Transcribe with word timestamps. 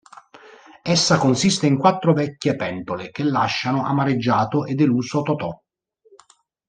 Essa 0.81 1.19
consiste 1.19 1.67
in 1.67 1.77
quattro 1.77 2.13
vecchie 2.13 2.55
pentole, 2.55 3.11
che 3.11 3.21
lasciano 3.23 3.85
amareggiato 3.85 4.65
e 4.65 4.73
deluso 4.73 5.21
Totò. 5.21 5.55